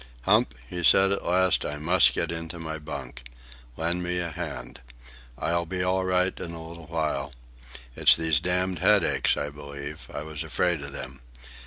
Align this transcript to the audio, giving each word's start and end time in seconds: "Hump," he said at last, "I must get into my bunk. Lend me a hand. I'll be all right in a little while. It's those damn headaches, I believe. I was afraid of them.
"Hump," 0.23 0.55
he 0.67 0.83
said 0.83 1.11
at 1.11 1.23
last, 1.23 1.63
"I 1.63 1.77
must 1.77 2.15
get 2.15 2.31
into 2.31 2.57
my 2.57 2.79
bunk. 2.79 3.29
Lend 3.77 4.01
me 4.01 4.17
a 4.17 4.31
hand. 4.31 4.81
I'll 5.37 5.67
be 5.67 5.83
all 5.83 6.03
right 6.03 6.33
in 6.39 6.53
a 6.53 6.67
little 6.67 6.87
while. 6.87 7.33
It's 7.95 8.15
those 8.15 8.39
damn 8.39 8.77
headaches, 8.77 9.37
I 9.37 9.51
believe. 9.51 10.07
I 10.11 10.23
was 10.23 10.43
afraid 10.43 10.81
of 10.81 10.91
them. 10.91 11.21